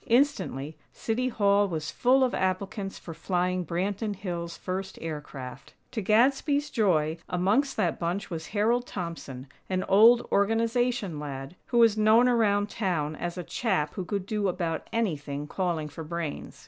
Instantly, 0.07 0.75
City 0.91 1.27
Hall 1.29 1.67
was 1.67 1.91
full 1.91 2.23
of 2.23 2.33
applicants 2.33 2.97
for 2.97 3.13
flying 3.13 3.63
Branton 3.63 4.15
Hills' 4.15 4.57
first 4.57 4.97
aircraft. 4.99 5.75
To 5.91 6.01
Gadsby's 6.01 6.71
joy, 6.71 7.19
amongst 7.29 7.77
that 7.77 7.99
bunch 7.99 8.31
was 8.31 8.47
Harold 8.47 8.87
Thompson, 8.87 9.45
an 9.69 9.83
old 9.83 10.27
Organization 10.31 11.19
lad, 11.19 11.55
who 11.67 11.77
was 11.77 11.99
known 11.99 12.27
around 12.27 12.67
town 12.71 13.15
as 13.15 13.37
a 13.37 13.43
chap 13.43 13.93
who 13.93 14.03
could 14.03 14.25
do 14.25 14.47
about 14.47 14.87
anything 14.91 15.45
calling 15.45 15.87
for 15.87 16.03
brains. 16.03 16.59